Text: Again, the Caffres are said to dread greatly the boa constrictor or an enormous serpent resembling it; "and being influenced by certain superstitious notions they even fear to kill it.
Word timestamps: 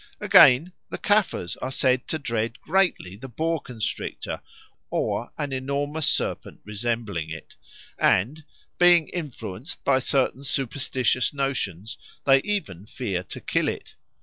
Again, 0.19 0.73
the 0.89 0.97
Caffres 0.97 1.57
are 1.57 1.69
said 1.69 2.07
to 2.07 2.17
dread 2.17 2.59
greatly 2.59 3.15
the 3.15 3.27
boa 3.29 3.59
constrictor 3.59 4.41
or 4.89 5.31
an 5.37 5.53
enormous 5.53 6.07
serpent 6.07 6.59
resembling 6.63 7.29
it; 7.29 7.55
"and 7.99 8.43
being 8.79 9.09
influenced 9.09 9.83
by 9.83 9.99
certain 9.99 10.41
superstitious 10.41 11.35
notions 11.35 11.99
they 12.23 12.41
even 12.41 12.87
fear 12.87 13.21
to 13.25 13.39
kill 13.39 13.67
it. 13.67 13.93